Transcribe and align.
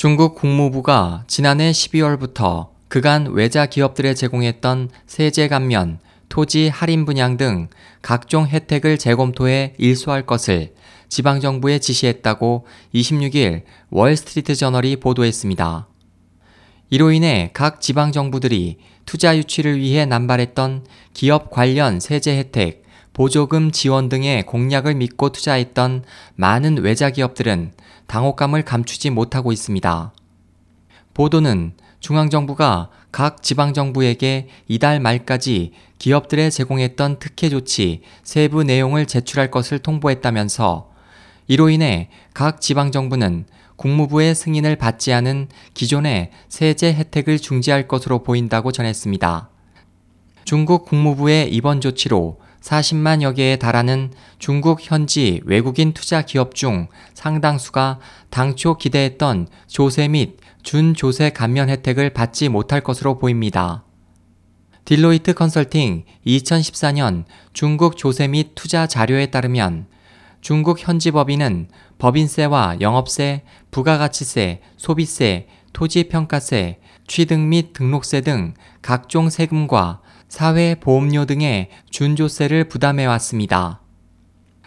중국 0.00 0.34
국무부가 0.34 1.24
지난해 1.26 1.72
12월부터 1.72 2.70
그간 2.88 3.26
외자 3.32 3.66
기업들에 3.66 4.14
제공했던 4.14 4.88
세제 5.06 5.46
감면, 5.46 5.98
토지 6.30 6.70
할인 6.70 7.04
분양 7.04 7.36
등 7.36 7.68
각종 8.00 8.46
혜택을 8.46 8.96
재검토해 8.96 9.74
일소할 9.76 10.24
것을 10.24 10.72
지방정부에 11.10 11.80
지시했다고 11.80 12.66
26일 12.94 13.64
월스트리트 13.90 14.54
저널이 14.54 14.96
보도했습니다. 14.96 15.86
이로 16.88 17.12
인해 17.12 17.50
각 17.52 17.82
지방정부들이 17.82 18.78
투자 19.04 19.36
유치를 19.36 19.78
위해 19.78 20.06
남발했던 20.06 20.86
기업 21.12 21.50
관련 21.50 22.00
세제 22.00 22.38
혜택, 22.38 22.79
보조금 23.12 23.70
지원 23.70 24.08
등의 24.08 24.46
공약을 24.46 24.94
믿고 24.94 25.30
투자했던 25.30 26.04
많은 26.36 26.78
외자 26.78 27.10
기업들은 27.10 27.72
당혹감을 28.06 28.62
감추지 28.62 29.10
못하고 29.10 29.52
있습니다. 29.52 30.12
보도는 31.14 31.72
중앙정부가 32.00 32.88
각 33.12 33.42
지방정부에게 33.42 34.48
이달 34.68 35.00
말까지 35.00 35.72
기업들에 35.98 36.48
제공했던 36.50 37.18
특혜 37.18 37.48
조치 37.48 38.02
세부 38.22 38.64
내용을 38.64 39.06
제출할 39.06 39.50
것을 39.50 39.80
통보했다면서 39.80 40.90
이로 41.46 41.68
인해 41.68 42.08
각 42.32 42.60
지방정부는 42.60 43.44
국무부의 43.76 44.34
승인을 44.34 44.76
받지 44.76 45.12
않은 45.12 45.48
기존의 45.74 46.30
세제 46.48 46.92
혜택을 46.92 47.38
중지할 47.38 47.88
것으로 47.88 48.22
보인다고 48.22 48.72
전했습니다. 48.72 49.50
중국 50.44 50.84
국무부의 50.84 51.52
이번 51.52 51.80
조치로 51.80 52.39
40만여 52.60 53.36
개에 53.36 53.56
달하는 53.56 54.12
중국 54.38 54.80
현지 54.82 55.40
외국인 55.44 55.92
투자 55.92 56.22
기업 56.22 56.54
중 56.54 56.88
상당수가 57.14 57.98
당초 58.30 58.76
기대했던 58.76 59.48
조세 59.66 60.08
및 60.08 60.38
준조세 60.62 61.30
감면 61.30 61.68
혜택을 61.68 62.10
받지 62.10 62.48
못할 62.48 62.82
것으로 62.82 63.18
보입니다. 63.18 63.84
딜로이트 64.84 65.34
컨설팅 65.34 66.04
2014년 66.26 67.24
중국 67.52 67.96
조세 67.96 68.28
및 68.28 68.52
투자 68.54 68.86
자료에 68.86 69.26
따르면 69.26 69.86
중국 70.40 70.80
현지 70.80 71.10
법인은 71.10 71.68
법인세와 71.98 72.78
영업세, 72.80 73.44
부가가치세, 73.70 74.62
소비세, 74.76 75.48
토지평가세, 75.72 76.80
취득 77.06 77.38
및 77.38 77.72
등록세 77.72 78.22
등 78.22 78.54
각종 78.82 79.28
세금과 79.28 80.00
사회 80.30 80.76
보험료 80.76 81.24
등의 81.24 81.70
준조세를 81.90 82.68
부담해 82.68 83.04
왔습니다. 83.04 83.80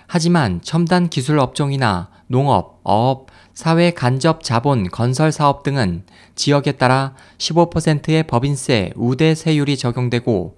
하지만 0.08 0.59
첨단 0.61 1.08
기술 1.08 1.39
업종이나 1.39 2.09
농업, 2.28 2.81
어업, 2.83 3.28
사회 3.53 3.91
간접 3.91 4.44
자본 4.44 4.89
건설 4.89 5.31
사업 5.31 5.64
등은 5.64 6.03
지역에 6.36 6.73
따라 6.73 7.16
15%의 7.38 8.23
법인세 8.23 8.91
우대 8.97 9.34
세율이 9.34 9.78
적용되고 9.78 10.58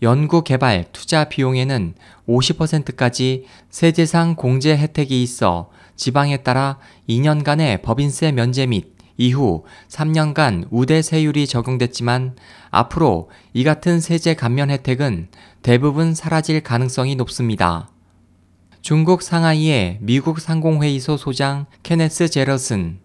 연구 0.00 0.42
개발 0.42 0.86
투자 0.90 1.24
비용에는 1.24 1.94
50%까지 2.26 3.44
세제상 3.68 4.36
공제 4.36 4.74
혜택이 4.74 5.22
있어 5.22 5.68
지방에 5.96 6.38
따라 6.38 6.78
2년간의 7.10 7.82
법인세 7.82 8.32
면제 8.32 8.64
및 8.64 8.95
이후 9.16 9.64
3년간 9.88 10.68
우대 10.70 11.02
세율이 11.02 11.46
적용됐지만 11.46 12.36
앞으로 12.70 13.30
이 13.52 13.64
같은 13.64 14.00
세제 14.00 14.34
감면 14.34 14.70
혜택은 14.70 15.28
대부분 15.62 16.14
사라질 16.14 16.60
가능성이 16.62 17.16
높습니다. 17.16 17.88
중국 18.82 19.22
상하이의 19.22 19.98
미국 20.00 20.40
상공회의소 20.40 21.16
소장 21.16 21.66
케네스 21.82 22.28
제러슨 22.28 22.98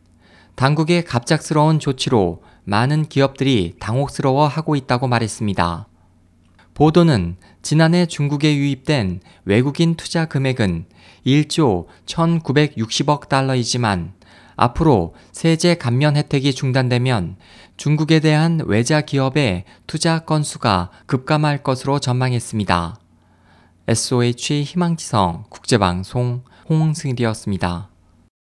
당국의 0.56 1.06
갑작스러운 1.06 1.80
조치로 1.80 2.44
많은 2.66 3.06
기업들이 3.06 3.74
당혹스러워 3.80 4.48
하고 4.48 4.76
있다고 4.76 5.08
말했습니다. 5.08 5.88
보도는 6.74 7.38
지난해 7.62 8.06
중국에 8.06 8.56
유입된 8.56 9.22
외국인 9.46 9.96
투자 9.96 10.26
금액은 10.26 10.86
1조 11.26 11.86
1960억 12.06 13.28
달러이지만 13.28 14.14
앞으로 14.56 15.16
세제 15.32 15.76
감면 15.76 16.16
혜택이 16.16 16.54
중단되면 16.54 17.38
중국에 17.78 18.20
대한 18.20 18.62
외자 18.66 19.02
기업의 19.02 19.66
투자 19.88 20.20
건수가 20.20 20.92
급감할 21.08 21.64
것으로 21.64 22.00
전망했습니다. 22.00 23.00
SOH 23.88 24.64
희망지성 24.64 25.46
국제방송 25.50 26.44
홍승일이었습니다. 26.70 27.90